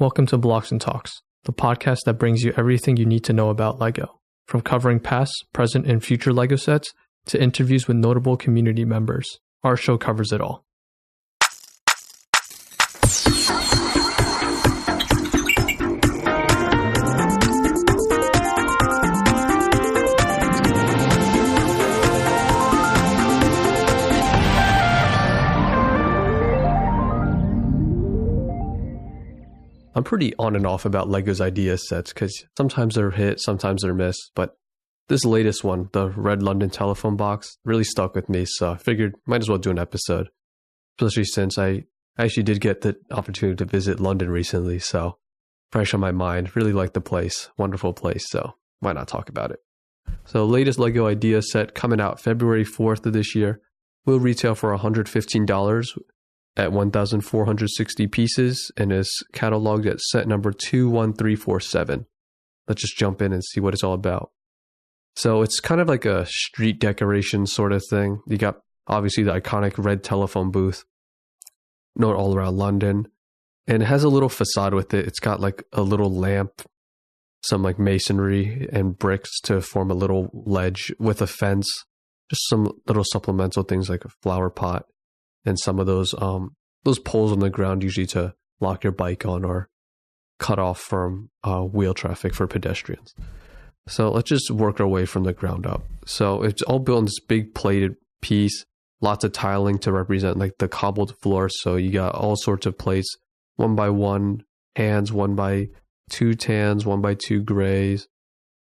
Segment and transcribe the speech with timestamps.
[0.00, 1.12] Welcome to Blocks and Talks,
[1.44, 4.18] the podcast that brings you everything you need to know about LEGO.
[4.46, 6.94] From covering past, present, and future LEGO sets
[7.26, 9.28] to interviews with notable community members,
[9.62, 10.64] our show covers it all.
[30.00, 33.92] I'm pretty on and off about Lego's idea sets because sometimes they're hit, sometimes they're
[33.92, 34.16] miss.
[34.34, 34.56] But
[35.08, 38.46] this latest one, the Red London telephone box, really stuck with me.
[38.46, 40.30] So I figured might as well do an episode,
[40.98, 41.84] especially since I
[42.16, 44.78] actually did get the opportunity to visit London recently.
[44.78, 45.18] So
[45.70, 46.56] fresh on my mind.
[46.56, 48.24] Really like the place, wonderful place.
[48.30, 49.58] So why not talk about it?
[50.24, 53.60] So latest Lego idea set coming out February 4th of this year
[54.06, 55.98] will retail for $115
[56.60, 62.06] at 1,460 pieces and is cataloged at set number 21347.
[62.68, 64.30] Let's just jump in and see what it's all about.
[65.16, 68.20] So it's kind of like a street decoration sort of thing.
[68.26, 70.84] You got obviously the iconic red telephone booth,
[71.96, 73.08] known all around London,
[73.66, 75.06] and it has a little facade with it.
[75.06, 76.62] It's got like a little lamp,
[77.42, 81.68] some like masonry and bricks to form a little ledge with a fence,
[82.28, 84.84] just some little supplemental things like a flower pot
[85.44, 89.24] and some of those um those poles on the ground usually to lock your bike
[89.24, 89.68] on or
[90.38, 93.14] cut off from uh, wheel traffic for pedestrians.
[93.86, 95.82] So let's just work our way from the ground up.
[96.06, 98.64] So it's all built in this big plated piece,
[99.00, 101.48] lots of tiling to represent like the cobbled floor.
[101.48, 103.14] So you got all sorts of plates,
[103.56, 104.44] one by one
[104.76, 105.68] hands, one by
[106.10, 108.06] two tans, one by two grays,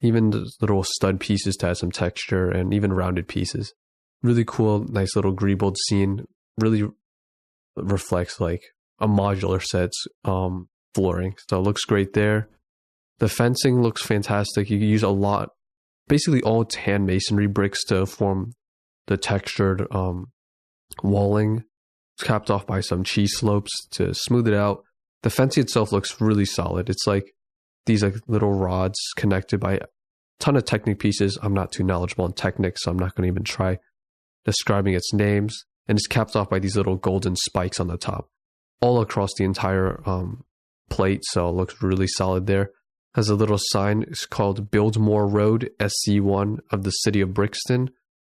[0.02, 3.74] even the little stud pieces to add some texture, and even rounded pieces.
[4.22, 6.26] Really cool, nice little greebled scene
[6.58, 6.90] really
[7.76, 8.62] reflects like
[9.00, 11.36] a modular set's um, flooring.
[11.50, 12.50] So it looks great there.
[13.20, 14.70] The fencing looks fantastic.
[14.70, 15.50] You use a lot,
[16.08, 18.54] basically all tan masonry bricks to form
[19.08, 20.28] the textured um,
[21.02, 21.64] walling.
[22.18, 24.84] It's capped off by some cheese slopes to smooth it out.
[25.24, 26.90] The fencing itself looks really solid.
[26.90, 27.34] It's like
[27.86, 29.86] these like little rods connected by a
[30.40, 31.38] ton of Technic pieces.
[31.42, 33.80] I'm not too knowledgeable in Technic, so I'm not going to even try
[34.46, 38.30] describing its names and it's capped off by these little golden spikes on the top,
[38.82, 40.44] all across the entire um,
[40.90, 41.24] plate.
[41.26, 42.72] So it looks really solid there.
[43.16, 44.04] Has a little sign.
[44.04, 47.90] It's called Buildmore Road SC1 of the city of Brixton.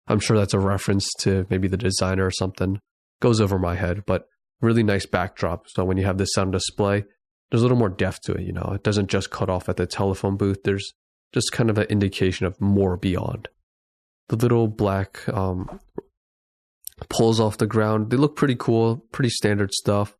[0.07, 2.79] I'm sure that's a reference to maybe the designer or something.
[3.21, 4.25] Goes over my head, but
[4.61, 5.65] really nice backdrop.
[5.69, 7.03] So when you have this sound display,
[7.49, 8.41] there's a little more depth to it.
[8.41, 10.63] You know, it doesn't just cut off at the telephone booth.
[10.63, 10.93] There's
[11.33, 13.49] just kind of an indication of more beyond.
[14.29, 15.79] The little black um,
[17.09, 18.09] poles off the ground.
[18.09, 20.15] They look pretty cool, pretty standard stuff.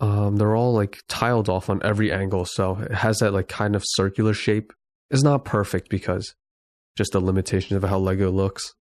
[0.00, 3.76] Um, they're all like tiled off on every angle, so it has that like kind
[3.76, 4.72] of circular shape.
[5.10, 6.34] It's not perfect because
[6.96, 8.72] just the limitations of how Lego looks,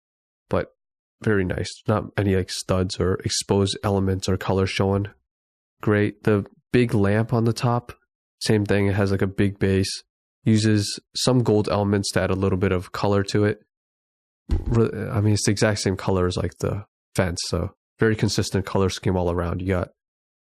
[0.50, 0.74] but
[1.22, 1.70] very nice.
[1.88, 5.08] Not any like studs or exposed elements or color showing.
[5.82, 6.24] Great.
[6.24, 7.94] The big lamp on the top,
[8.40, 8.88] same thing.
[8.88, 10.04] It has like a big base.
[10.44, 13.62] Uses some gold elements to add a little bit of color to it.
[14.52, 16.86] I mean, it's the exact same color as like the
[17.16, 17.40] fence.
[17.48, 19.62] So very consistent color scheme all around.
[19.62, 19.90] You got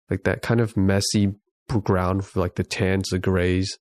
[0.10, 1.34] like that kind of messy
[1.84, 3.78] ground like the tans, the grays,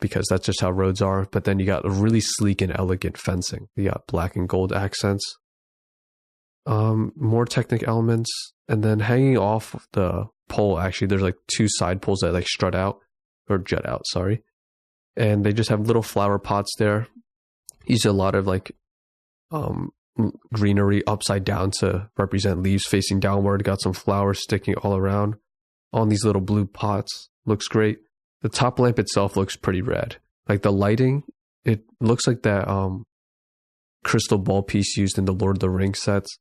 [0.00, 1.26] because that's just how roads are.
[1.30, 3.68] But then you got a really sleek and elegant fencing.
[3.74, 5.24] You got black and gold accents.
[6.64, 8.30] Um, more Technic elements,
[8.68, 10.78] and then hanging off the pole.
[10.78, 13.00] Actually, there's like two side poles that like strut out
[13.48, 14.06] or jet out.
[14.06, 14.42] Sorry,
[15.16, 17.08] and they just have little flower pots there.
[17.86, 18.70] Use a lot of like
[19.52, 19.92] um,
[20.52, 23.64] greenery upside down to represent leaves facing downward.
[23.64, 25.36] Got some flowers sticking all around
[25.92, 27.28] on these little blue pots.
[27.44, 27.98] Looks great.
[28.42, 30.16] The top lamp itself looks pretty red.
[30.48, 31.22] Like the lighting,
[31.64, 33.04] it looks like that um,
[34.04, 36.38] crystal ball piece used in the Lord of the Rings sets.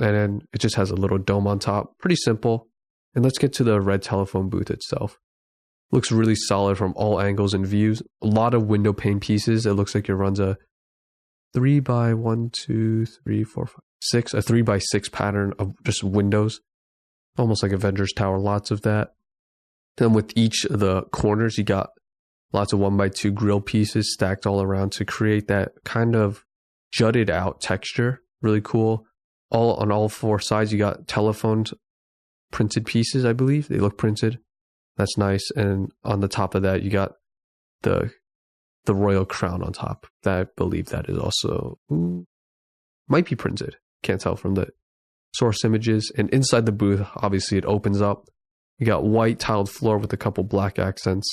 [0.00, 1.98] And then it just has a little dome on top.
[1.98, 2.68] Pretty simple.
[3.14, 5.18] And let's get to the red telephone booth itself.
[5.90, 8.02] Looks really solid from all angles and views.
[8.22, 9.64] A lot of window pane pieces.
[9.64, 10.58] It looks like it runs a
[11.54, 16.04] three by one, two, three, four, five, six, a three by six pattern of just
[16.04, 16.60] windows,
[17.36, 19.14] almost like Avengers Tower, lots of that.
[19.96, 21.90] Then with each of the corners, you got
[22.52, 26.44] lots of one by two grill pieces stacked all around to create that kind of
[26.92, 28.22] jutted out texture.
[28.40, 29.04] Really cool.
[29.50, 31.72] All on all four sides, you got telephones
[32.50, 33.68] printed pieces, I believe.
[33.68, 34.38] They look printed.
[34.96, 35.50] That's nice.
[35.52, 37.12] And on the top of that, you got
[37.82, 38.10] the
[38.88, 40.06] the royal crown on top.
[40.22, 42.26] That I believe that is also ooh,
[43.06, 43.76] might be printed.
[44.02, 44.68] Can't tell from the
[45.34, 46.10] source images.
[46.16, 48.28] And inside the booth, obviously, it opens up.
[48.78, 51.28] You got white tiled floor with a couple black accents.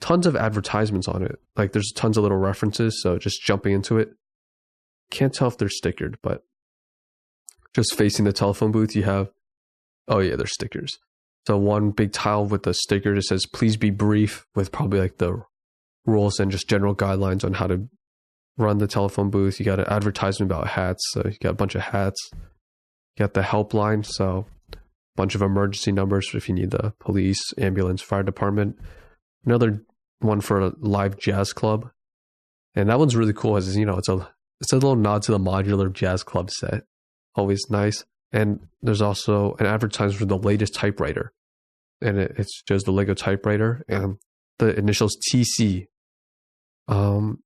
[0.00, 1.36] Tons of advertisements on it.
[1.56, 3.02] Like there's tons of little references.
[3.02, 4.10] So just jumping into it.
[5.10, 6.44] Can't tell if they're stickered, but
[7.74, 9.30] just facing the telephone booth, you have,
[10.08, 10.96] oh yeah, they're stickers.
[11.46, 15.18] So one big tile with a sticker that says, please be brief with probably like
[15.18, 15.42] the
[16.04, 17.88] rules and just general guidelines on how to
[18.56, 19.58] run the telephone booth.
[19.58, 21.02] You got an advertisement about hats.
[21.10, 22.18] So you got a bunch of hats.
[22.32, 24.04] You got the helpline.
[24.04, 24.76] So a
[25.16, 28.78] bunch of emergency numbers if you need the police, ambulance, fire department.
[29.44, 29.82] Another
[30.20, 31.90] one for a live jazz club.
[32.74, 34.28] And that one's really cool as you know, it's a
[34.60, 36.84] it's a little nod to the modular jazz club set.
[37.34, 38.04] Always nice.
[38.32, 41.32] And there's also an advertisement for the latest typewriter.
[42.00, 44.16] And it, it's just the Lego typewriter and
[44.58, 45.88] the initials TC.
[46.88, 47.42] Um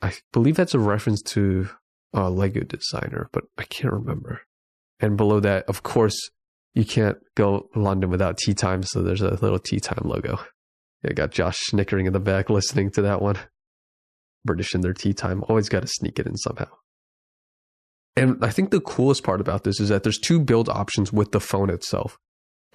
[0.00, 1.68] I believe that's a reference to
[2.12, 4.42] a Lego designer, but I can't remember.
[5.00, 6.16] And below that, of course,
[6.74, 10.38] you can't go London without tea time, so there's a little tea time logo.
[11.04, 13.36] I got Josh snickering in the back listening to that one.
[14.44, 15.44] British in their tea time.
[15.48, 16.68] Always got to sneak it in somehow.
[18.16, 21.30] And I think the coolest part about this is that there's two build options with
[21.30, 22.18] the phone itself.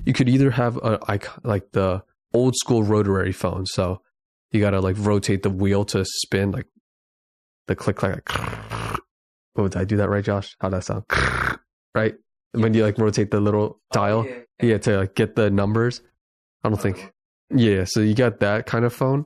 [0.06, 1.00] You could either have a
[1.44, 2.04] like the
[2.34, 4.02] old school rotary phone, so
[4.54, 6.68] you got to like rotate the wheel to spin like
[7.68, 8.30] the click like
[9.56, 10.56] oh did I do that right, Josh?
[10.62, 11.04] How'd that sound?
[11.96, 12.16] right?
[12.54, 14.26] When you like rotate the little dial.
[14.28, 14.70] Oh, yeah.
[14.70, 16.02] yeah, to like, get the numbers.
[16.64, 17.10] I don't think uh-huh.
[17.56, 19.26] Yeah, so you got that kind of phone.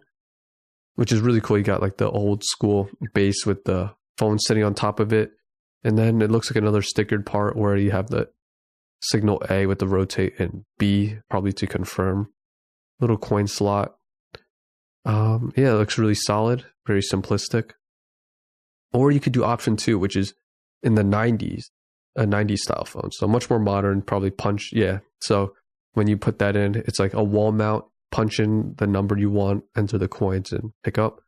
[0.96, 1.58] Which is really cool.
[1.58, 5.32] You got like the old school base with the phone sitting on top of it.
[5.84, 8.30] And then it looks like another stickered part where you have the
[9.02, 12.30] signal A with the rotate and B probably to confirm.
[13.00, 13.97] Little coin slot.
[15.08, 17.72] Um, yeah, it looks really solid, very simplistic.
[18.92, 20.34] Or you could do option two, which is
[20.84, 21.64] in the 90s,
[22.18, 23.12] a 90s style phone.
[23.14, 24.72] So much more modern, probably punch.
[24.74, 25.00] Yeah.
[25.22, 25.54] So
[25.94, 29.30] when you put that in, it's like a wall mount, punch in the number you
[29.30, 31.22] want, enter the coins, and pick up.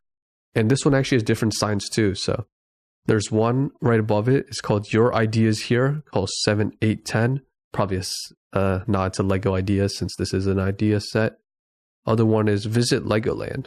[0.54, 2.14] And this one actually has different signs too.
[2.14, 2.46] So
[3.06, 4.46] there's one right above it.
[4.48, 7.46] It's called Your Ideas Here, called 7810.
[7.72, 8.02] Probably
[8.52, 11.38] a uh, nod to Lego Ideas since this is an idea set.
[12.06, 13.66] Other one is Visit Legoland.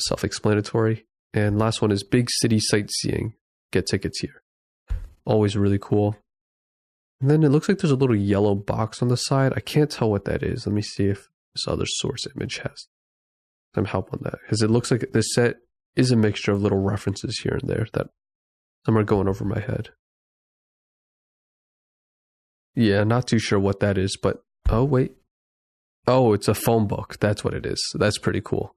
[0.00, 1.06] Self explanatory.
[1.34, 3.34] And last one is big city sightseeing.
[3.72, 4.42] Get tickets here.
[5.24, 6.16] Always really cool.
[7.20, 9.52] And then it looks like there's a little yellow box on the side.
[9.56, 10.66] I can't tell what that is.
[10.66, 12.86] Let me see if this other source image has
[13.74, 14.38] some help on that.
[14.42, 15.56] Because it looks like this set
[15.96, 18.06] is a mixture of little references here and there that
[18.86, 19.90] some are going over my head.
[22.74, 25.12] Yeah, not too sure what that is, but oh, wait.
[26.08, 27.18] Oh, it's a phone book.
[27.20, 27.80] That's what it is.
[27.94, 28.74] That's pretty cool.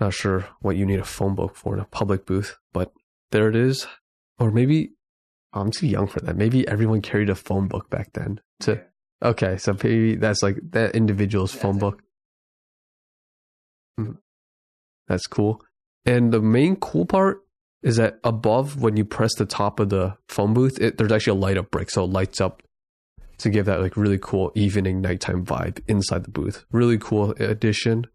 [0.00, 2.92] Not sure what you need a phone book for in a public booth, but
[3.30, 3.86] there it is.
[4.38, 4.92] Or maybe
[5.52, 6.34] oh, I'm too young for that.
[6.34, 8.40] Maybe everyone carried a phone book back then.
[8.60, 8.82] To
[9.22, 12.02] okay, so maybe that's like that individual's yeah, phone book.
[13.98, 14.12] Hmm.
[15.08, 15.60] That's cool.
[16.06, 17.42] And the main cool part
[17.82, 21.38] is that above, when you press the top of the phone booth, it, there's actually
[21.38, 22.62] a light up brick, so it lights up
[23.38, 26.64] to give that like really cool evening nighttime vibe inside the booth.
[26.70, 28.06] Really cool addition.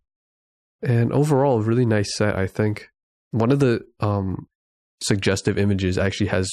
[0.82, 2.90] And overall, really nice set, I think.
[3.32, 4.48] One of the um,
[5.02, 6.50] suggestive images actually has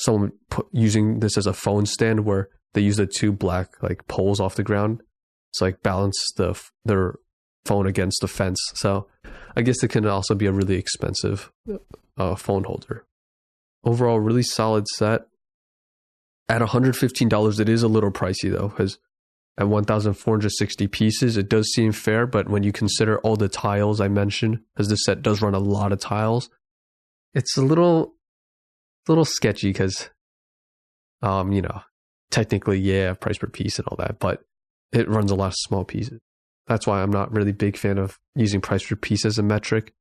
[0.00, 4.06] someone put, using this as a phone stand where they use the two black like
[4.06, 5.02] poles off the ground
[5.54, 7.14] to like balance the their
[7.64, 8.60] phone against the fence.
[8.74, 9.06] So
[9.56, 11.50] I guess it can also be a really expensive
[12.16, 13.04] uh, phone holder.
[13.82, 15.22] Overall, really solid set.
[16.50, 18.98] At $115, it is a little pricey though, because
[19.60, 21.36] at 1,460 pieces.
[21.36, 25.04] It does seem fair, but when you consider all the tiles I mentioned, as this
[25.04, 26.48] set does run a lot of tiles,
[27.34, 28.14] it's a little,
[29.06, 30.08] little sketchy because,
[31.22, 31.82] um, you know,
[32.30, 34.42] technically, yeah, price per piece and all that, but
[34.92, 36.20] it runs a lot of small pieces.
[36.66, 39.92] That's why I'm not really big fan of using price per piece as a metric.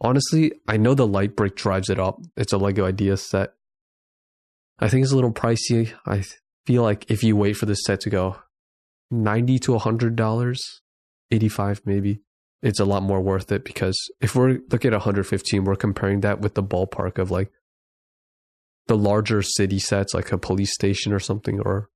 [0.00, 2.20] Honestly, I know the light brick drives it up.
[2.36, 3.54] It's a Lego idea set.
[4.78, 5.92] I think it's a little pricey.
[6.06, 6.24] I
[6.66, 8.36] feel like if you wait for this set to go
[9.10, 10.82] 90 to 100 dollars
[11.30, 12.20] 85 maybe
[12.62, 16.40] it's a lot more worth it because if we're looking at 115 we're comparing that
[16.40, 17.50] with the ballpark of like
[18.86, 21.88] the larger city sets like a police station or something or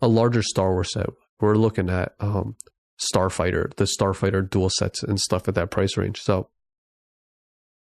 [0.00, 1.06] a larger star wars set.
[1.40, 2.56] We're looking at um
[3.00, 6.20] starfighter the starfighter dual sets and stuff at that price range.
[6.20, 6.50] So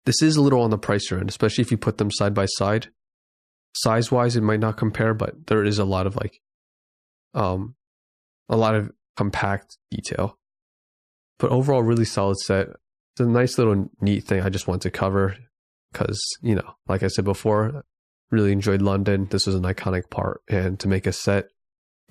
[0.06, 2.46] this is a little on the pricier end especially if you put them side by
[2.46, 2.90] side
[3.74, 6.42] size wise it might not compare but there is a lot of like
[7.34, 7.76] um
[8.50, 10.38] a lot of compact detail.
[11.40, 12.68] But overall, really solid set.
[12.68, 15.36] It's a nice little neat thing I just want to cover
[15.92, 17.84] because, you know, like I said before,
[18.30, 19.28] really enjoyed London.
[19.32, 20.42] This was an iconic part.
[20.48, 21.48] And to make a set,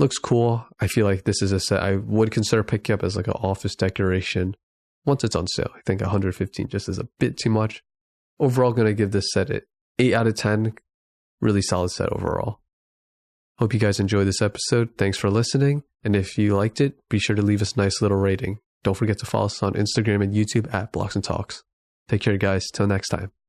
[0.01, 0.67] Looks cool.
[0.81, 3.35] I feel like this is a set I would consider picking up as like an
[3.35, 4.57] office decoration
[5.05, 5.69] once it's on sale.
[5.77, 7.83] I think 115 just is a bit too much.
[8.39, 9.61] Overall, going to give this set an
[9.99, 10.73] 8 out of 10.
[11.41, 12.61] Really solid set overall.
[13.59, 14.91] Hope you guys enjoyed this episode.
[14.97, 15.83] Thanks for listening.
[16.03, 18.59] And if you liked it, be sure to leave us a nice little rating.
[18.83, 21.63] Don't forget to follow us on Instagram and YouTube at Blocks and Talks.
[22.09, 22.67] Take care, guys.
[22.73, 23.40] Till next time.